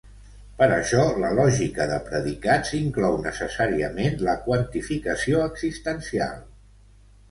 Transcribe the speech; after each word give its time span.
Per 0.61 0.69
això 0.77 1.03
la 1.23 1.29
lògica 1.39 1.87
de 1.91 1.99
predicats 2.09 2.73
inclou 2.79 3.21
necessàriament 3.29 4.19
la 4.31 4.37
quantificació 4.51 5.49
existencial. 5.55 6.47